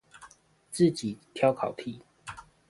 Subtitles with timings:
[0.71, 2.01] 自己挑考題